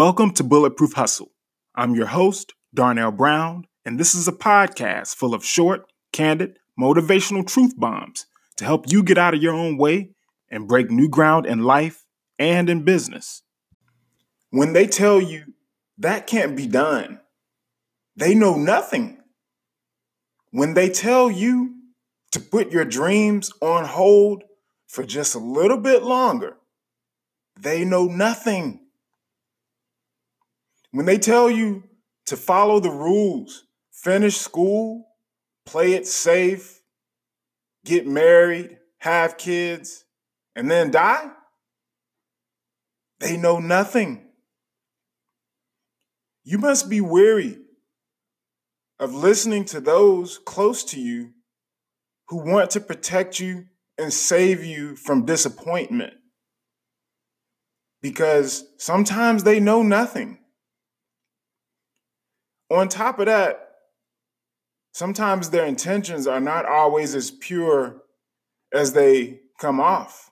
[0.00, 1.30] Welcome to Bulletproof Hustle.
[1.74, 7.46] I'm your host, Darnell Brown, and this is a podcast full of short, candid, motivational
[7.46, 8.24] truth bombs
[8.56, 10.12] to help you get out of your own way
[10.50, 12.06] and break new ground in life
[12.38, 13.42] and in business.
[14.48, 15.52] When they tell you
[15.98, 17.20] that can't be done,
[18.16, 19.18] they know nothing.
[20.50, 21.74] When they tell you
[22.32, 24.44] to put your dreams on hold
[24.86, 26.56] for just a little bit longer,
[27.54, 28.86] they know nothing.
[30.92, 31.84] When they tell you
[32.26, 35.06] to follow the rules, finish school,
[35.64, 36.80] play it safe,
[37.84, 40.04] get married, have kids,
[40.56, 41.30] and then die,
[43.20, 44.26] they know nothing.
[46.42, 47.58] You must be weary
[48.98, 51.30] of listening to those close to you
[52.28, 53.66] who want to protect you
[53.96, 56.14] and save you from disappointment.
[58.02, 60.39] Because sometimes they know nothing.
[62.70, 63.70] On top of that,
[64.92, 68.02] sometimes their intentions are not always as pure
[68.72, 70.30] as they come off.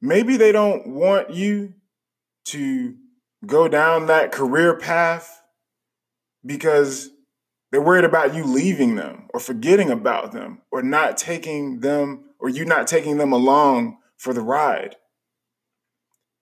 [0.00, 1.74] Maybe they don't want you
[2.46, 2.96] to
[3.46, 5.42] go down that career path
[6.44, 7.10] because
[7.70, 12.48] they're worried about you leaving them or forgetting about them or not taking them or
[12.48, 14.96] you not taking them along for the ride.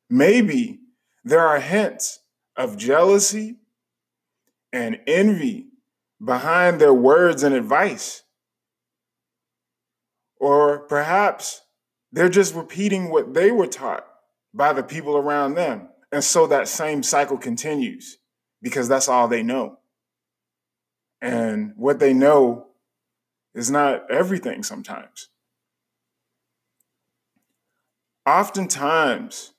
[0.08, 0.80] Maybe
[1.22, 2.20] there are hints
[2.56, 3.58] of jealousy
[4.72, 5.68] and envy
[6.24, 8.22] behind their words and advice.
[10.38, 11.62] Or perhaps
[12.12, 14.06] they're just repeating what they were taught
[14.54, 15.88] by the people around them.
[16.12, 18.18] And so that same cycle continues
[18.62, 19.78] because that's all they know.
[21.22, 22.68] And what they know
[23.54, 25.28] is not everything sometimes.
[28.26, 29.52] Oftentimes,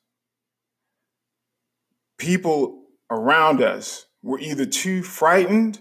[2.18, 5.80] people around us were either too frightened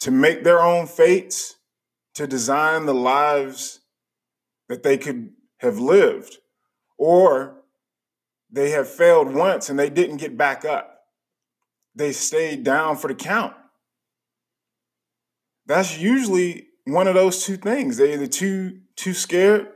[0.00, 1.56] to make their own fates,
[2.14, 3.80] to design the lives
[4.68, 6.38] that they could have lived,
[6.98, 7.62] or
[8.50, 11.00] they have failed once and they didn't get back up.
[11.94, 13.54] They stayed down for the count.
[15.66, 17.96] That's usually one of those two things.
[17.96, 19.68] They're either too too scared,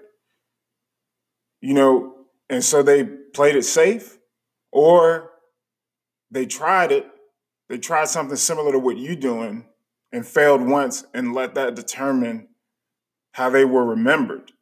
[1.60, 2.14] you know,
[2.50, 4.18] and so they played it safe,
[4.72, 5.30] or
[6.30, 7.06] they tried it
[7.68, 9.66] they tried something similar to what you're doing
[10.12, 12.48] and failed once and let that determine
[13.32, 14.52] how they were remembered.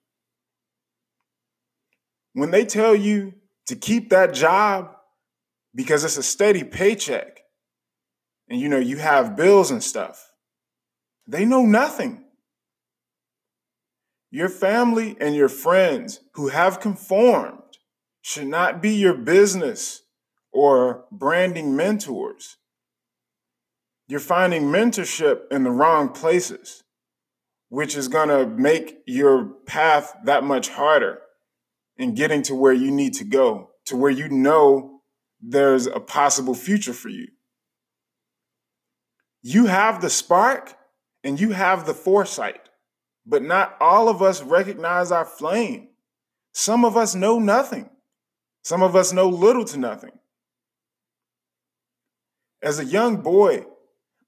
[2.33, 3.35] When they tell you
[3.67, 4.91] to keep that job
[5.75, 7.41] because it's a steady paycheck
[8.49, 10.33] and you know you have bills and stuff,
[11.27, 12.25] they know nothing.
[14.31, 17.61] Your family and your friends who have conformed
[18.21, 20.03] should not be your business
[20.53, 22.57] or branding mentors.
[24.07, 26.83] You're finding mentorship in the wrong places,
[27.69, 31.21] which is going to make your path that much harder
[31.97, 35.01] in getting to where you need to go, to where you know
[35.41, 37.29] there's a possible future for you.
[39.43, 40.77] You have the spark
[41.23, 42.69] and you have the foresight,
[43.27, 45.89] but not all of us recognize our flame.
[46.53, 47.91] Some of us know nothing.
[48.63, 50.13] Some of us know little to nothing.
[52.63, 53.67] As a young boy,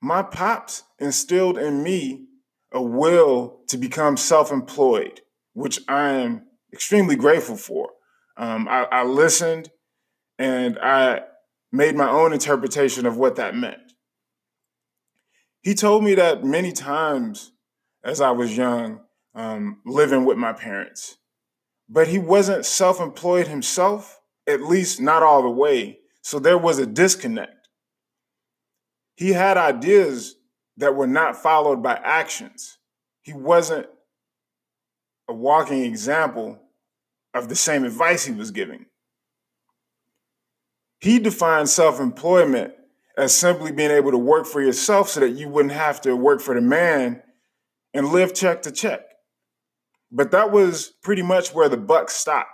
[0.06, 2.26] my pops instilled in me
[2.72, 5.20] a will to become self employed,
[5.52, 7.90] which I am extremely grateful for.
[8.36, 9.70] Um, I, I listened
[10.38, 11.22] and I
[11.72, 13.94] made my own interpretation of what that meant.
[15.62, 17.50] He told me that many times
[18.04, 19.00] as I was young,
[19.34, 21.16] um, living with my parents,
[21.88, 25.98] but he wasn't self employed himself, at least not all the way.
[26.22, 27.55] So there was a disconnect
[29.16, 30.36] he had ideas
[30.76, 32.78] that were not followed by actions.
[33.22, 33.86] He wasn't
[35.28, 36.58] a walking example
[37.34, 38.86] of the same advice he was giving.
[41.00, 42.74] He defined self employment
[43.16, 46.40] as simply being able to work for yourself so that you wouldn't have to work
[46.40, 47.22] for the man
[47.94, 49.00] and live check to check.
[50.12, 52.50] But that was pretty much where the buck stopped.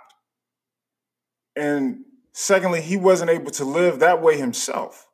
[1.55, 5.07] And secondly, he wasn't able to live that way himself.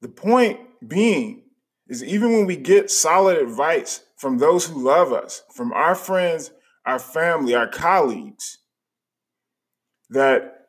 [0.00, 1.42] The point being
[1.88, 6.50] is even when we get solid advice from those who love us, from our friends,
[6.86, 8.58] our family, our colleagues,
[10.10, 10.66] that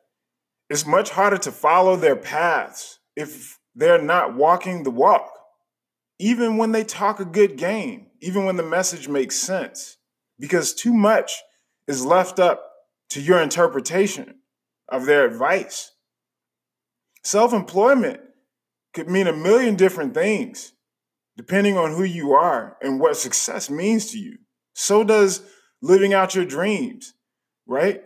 [0.68, 5.30] it's much harder to follow their paths if they're not walking the walk.
[6.18, 9.96] Even when they talk a good game, even when the message makes sense,
[10.38, 11.32] because too much
[11.86, 12.62] is left up
[13.10, 14.36] to your interpretation
[14.88, 15.92] of their advice
[17.22, 18.20] Self employment
[18.92, 20.72] could mean a million different things
[21.36, 24.36] depending on who you are and what success means to you.
[24.74, 25.42] So does
[25.80, 27.14] living out your dreams,
[27.66, 28.02] right?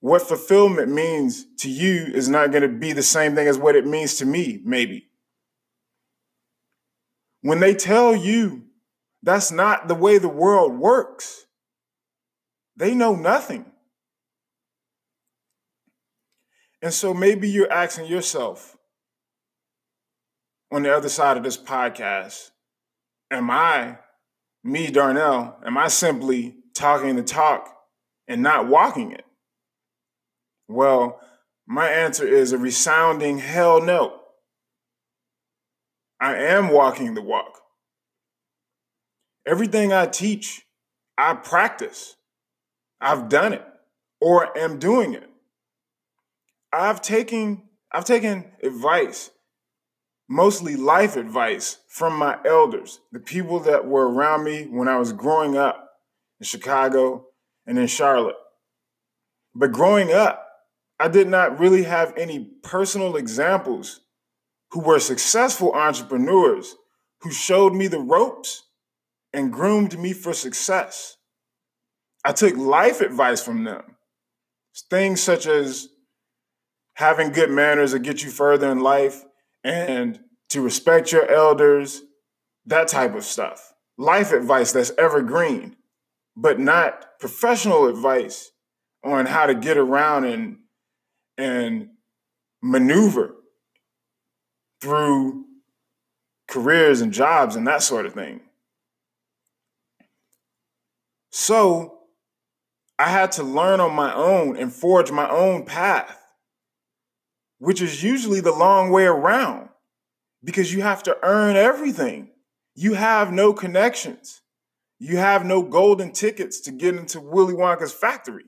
[0.00, 3.76] What fulfillment means to you is not going to be the same thing as what
[3.76, 5.08] it means to me, maybe.
[7.40, 8.64] When they tell you
[9.22, 11.46] that's not the way the world works,
[12.76, 13.64] they know nothing.
[16.82, 18.73] And so maybe you're asking yourself
[20.74, 22.50] on the other side of this podcast,
[23.30, 23.98] am I,
[24.64, 27.72] me, Darnell, am I simply talking the talk
[28.26, 29.24] and not walking it?
[30.66, 31.20] Well,
[31.64, 34.18] my answer is a resounding hell no.
[36.20, 37.60] I am walking the walk.
[39.46, 40.62] Everything I teach,
[41.16, 42.16] I practice.
[43.00, 43.64] I've done it
[44.20, 45.30] or am doing it.
[46.72, 47.62] I've taken
[47.92, 49.30] I've taken advice,
[50.28, 55.12] mostly life advice from my elders, the people that were around me when I was
[55.12, 55.90] growing up
[56.40, 57.26] in Chicago
[57.66, 58.36] and in Charlotte.
[59.54, 60.46] But growing up,
[60.98, 64.00] I did not really have any personal examples
[64.70, 66.74] who were successful entrepreneurs
[67.20, 68.64] who showed me the ropes
[69.32, 71.16] and groomed me for success.
[72.24, 73.96] I took life advice from them.
[74.90, 75.88] Things such as
[76.94, 79.24] having good manners will get you further in life
[79.64, 80.20] and
[80.50, 82.02] to respect your elders,
[82.66, 83.72] that type of stuff.
[83.96, 85.76] Life advice that's evergreen,
[86.36, 88.52] but not professional advice
[89.02, 90.58] on how to get around and
[91.36, 91.88] and
[92.62, 93.34] maneuver
[94.80, 95.44] through
[96.48, 98.40] careers and jobs and that sort of thing.
[101.30, 101.98] So
[102.98, 106.23] I had to learn on my own and forge my own path
[107.64, 109.70] which is usually the long way around
[110.44, 112.30] because you have to earn everything.
[112.74, 114.42] You have no connections.
[114.98, 118.44] You have no golden tickets to get into Willy Wonka's factory.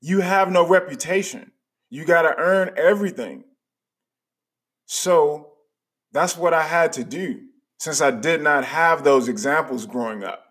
[0.00, 1.52] You have no reputation.
[1.90, 3.44] You got to earn everything.
[4.86, 5.52] So
[6.12, 7.40] that's what I had to do
[7.78, 10.44] since I did not have those examples growing up.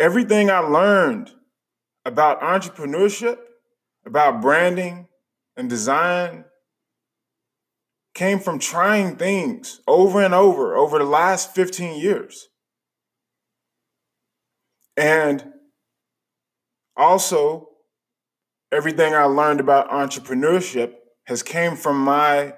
[0.00, 1.30] Everything I learned
[2.04, 3.38] about entrepreneurship
[4.06, 5.08] about branding
[5.56, 6.44] and design
[8.14, 12.48] came from trying things over and over over the last 15 years.
[14.96, 15.52] And
[16.96, 17.68] also,
[18.70, 22.54] everything I learned about entrepreneurship has came from my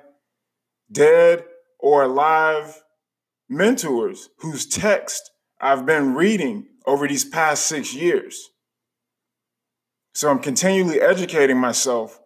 [0.93, 1.45] dead
[1.79, 2.83] or alive
[3.49, 8.51] mentors whose text I've been reading over these past six years.
[10.17, 12.19] So I'm continually educating myself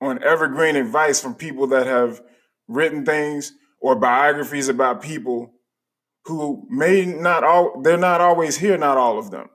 [0.00, 2.22] on evergreen advice from people that have
[2.68, 5.52] written things or biographies about people
[6.26, 9.48] who may not all they're not always here, not all of them.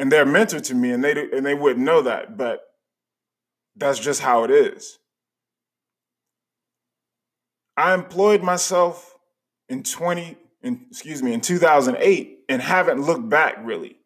[0.00, 2.62] And they're mentor to me and they and they wouldn't know that, but
[3.76, 4.98] that's just how it is.
[7.76, 9.14] I employed myself
[9.68, 13.96] in 20 in, excuse me in 2008 and haven't looked back really.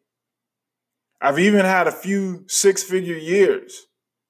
[1.21, 3.85] I've even had a few six figure years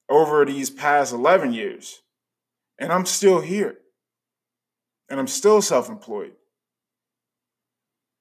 [0.10, 2.02] over these past 11 years,
[2.78, 3.78] and I'm still here.
[5.10, 6.34] And I'm still self employed.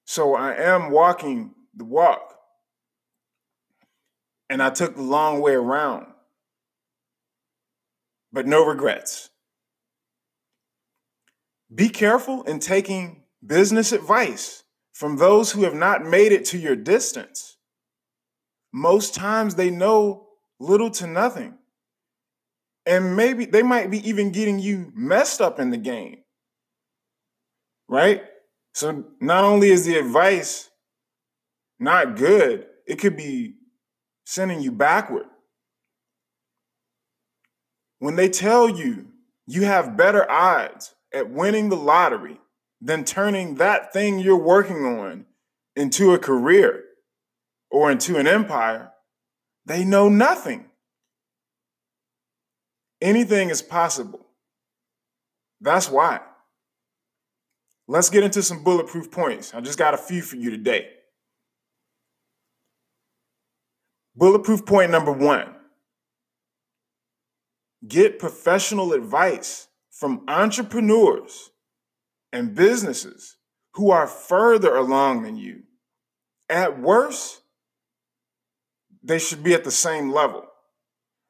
[0.05, 2.35] So I am walking the walk.
[4.49, 6.07] And I took the long way around,
[8.33, 9.31] but no regrets.
[11.73, 16.75] Be careful in taking business advice from those who have not made it to your
[16.75, 17.59] distance
[18.73, 20.27] most times they know
[20.59, 21.55] little to nothing.
[22.87, 26.19] And maybe they might be even getting you messed up in the game.
[27.89, 28.23] Right?
[28.75, 30.71] So not only is the advice
[31.79, 33.57] not good, it could be
[34.25, 35.27] sending you backward.
[37.99, 39.09] When they tell you
[39.47, 42.41] you have better odds at winning the lottery
[42.81, 45.27] than turning that thing you're working on
[45.77, 46.85] into a career,
[47.71, 48.93] or into an empire,
[49.67, 50.67] they know nothing.
[53.01, 54.27] Anything is possible.
[55.61, 56.21] That's why.
[57.87, 59.55] Let's get into some bulletproof points.
[59.55, 60.89] I just got a few for you today.
[64.15, 65.57] Bulletproof point number one
[67.87, 71.51] get professional advice from entrepreneurs
[72.33, 73.37] and businesses
[73.75, 75.63] who are further along than you.
[76.49, 77.40] At worst,
[79.03, 80.47] they should be at the same level.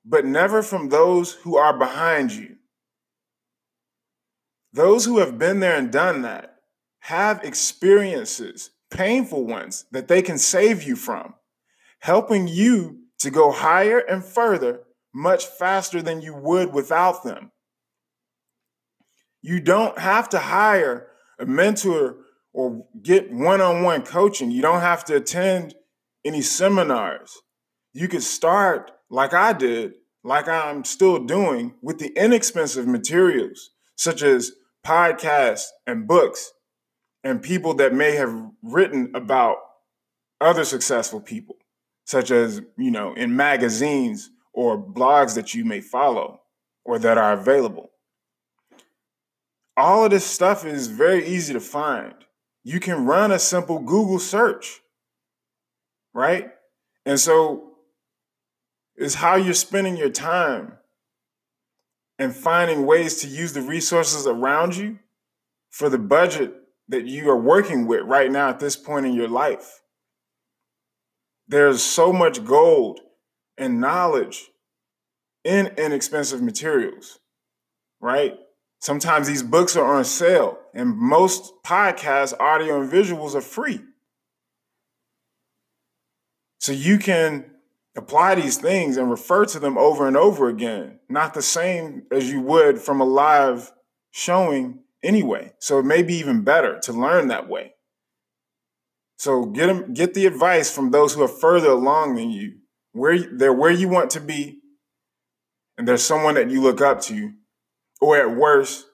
[0.05, 2.57] but never from those who are behind you.
[4.73, 6.57] Those who have been there and done that
[7.01, 11.35] have experiences, painful ones, that they can save you from,
[12.01, 14.81] helping you to go higher and further
[15.13, 17.51] much faster than you would without them.
[19.43, 21.09] You don't have to hire
[21.39, 22.17] a mentor
[22.53, 24.51] or get one on one coaching.
[24.51, 25.75] You don't have to attend
[26.25, 27.37] any seminars.
[27.93, 34.23] You could start like I did, like I'm still doing, with the inexpensive materials such
[34.23, 34.53] as
[34.87, 36.53] podcasts and books
[37.23, 39.57] and people that may have written about
[40.41, 41.57] other successful people,
[42.07, 46.41] such as, you know, in magazines or blogs that you may follow
[46.85, 47.91] or that are available.
[49.77, 52.15] All of this stuff is very easy to find.
[52.65, 54.81] You can run a simple Google search,
[56.15, 56.51] right?
[57.07, 57.70] And so
[59.01, 60.75] it's how you're spending your time
[62.19, 64.99] and finding ways to use the resources around you
[65.71, 66.53] for the budget
[66.89, 69.81] that you are working with right now at this point in your life.
[71.49, 73.01] There's so much gold
[73.57, 74.51] and knowledge
[75.45, 77.21] in inexpensive materials,
[78.01, 78.37] right?
[78.81, 83.81] Sometimes these books are on sale, and most podcasts, audio, and visuals are free.
[86.59, 87.47] So you can
[88.01, 92.31] apply these things and refer to them over and over again, not the same as
[92.31, 93.73] you would from a live
[94.11, 95.53] showing anyway.
[95.59, 97.75] So it may be even better to learn that way.
[99.19, 102.57] So get them, get the advice from those who are further along than you.
[102.93, 104.59] Where they're where you want to be,
[105.79, 107.33] and there's someone that you look up to,
[108.01, 108.87] or at worst,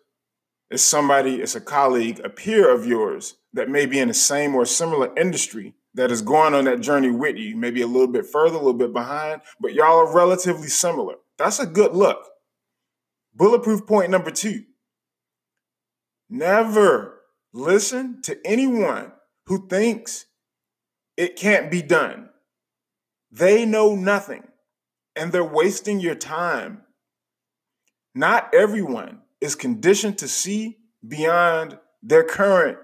[0.71, 4.55] it's somebody, it's a colleague, a peer of yours that may be in the same
[4.55, 8.27] or similar industry that is going on that journey with you, maybe a little bit
[8.27, 11.15] further, a little bit behind, but y'all are relatively similar.
[11.39, 12.19] That's a good look.
[13.35, 14.65] Bulletproof point number two
[16.29, 17.21] Never
[17.53, 19.13] listen to anyone
[19.47, 20.27] who thinks
[21.17, 22.31] it can't be done.
[23.31, 24.45] They know nothing
[25.15, 26.83] and they're wasting your time.
[28.15, 32.79] Not everyone is conditioned to see beyond their current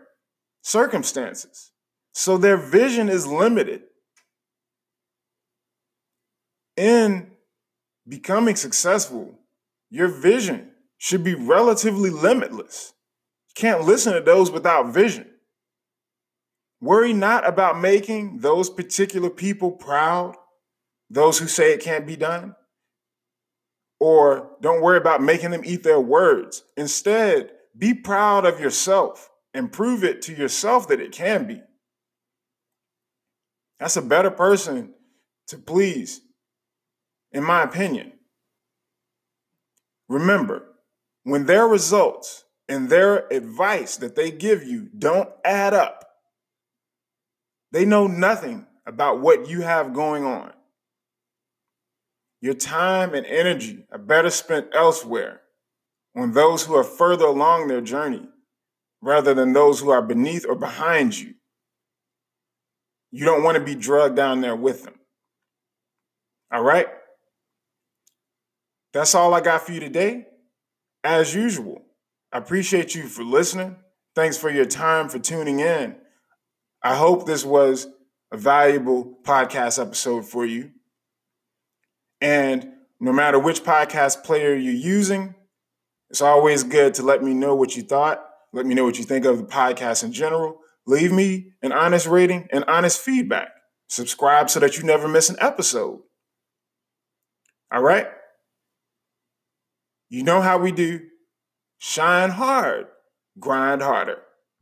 [0.62, 1.71] circumstances.
[2.12, 3.82] So their vision is limited.
[6.76, 7.32] In
[8.06, 9.38] becoming successful,
[9.90, 12.92] your vision should be relatively limitless.
[13.48, 15.26] You can't listen to those without vision.
[16.80, 20.36] Worry not about making those particular people proud,
[21.10, 22.56] those who say it can't be done.
[24.00, 26.64] Or don't worry about making them eat their words.
[26.76, 31.62] Instead, be proud of yourself and prove it to yourself that it can be.
[33.82, 34.94] That's a better person
[35.48, 36.20] to please,
[37.32, 38.12] in my opinion.
[40.08, 40.62] Remember,
[41.24, 46.04] when their results and their advice that they give you don't add up.
[47.72, 50.52] They know nothing about what you have going on.
[52.40, 55.40] Your time and energy are better spent elsewhere
[56.14, 58.28] on those who are further along their journey
[59.00, 61.34] rather than those who are beneath or behind you.
[63.12, 64.94] You don't want to be drugged down there with them.
[66.50, 66.88] All right?
[68.92, 70.26] That's all I got for you today.
[71.04, 71.82] As usual,
[72.32, 73.76] I appreciate you for listening.
[74.14, 75.96] Thanks for your time for tuning in.
[76.82, 77.86] I hope this was
[78.32, 80.70] a valuable podcast episode for you.
[82.20, 85.34] And no matter which podcast player you're using,
[86.08, 88.24] it's always good to let me know what you thought.
[88.52, 90.61] Let me know what you think of the podcast in general.
[90.86, 93.48] Leave me an honest rating and honest feedback.
[93.88, 96.00] Subscribe so that you never miss an episode.
[97.72, 98.06] All right?
[100.08, 101.00] You know how we do.
[101.78, 102.86] Shine hard,
[103.38, 104.18] grind harder.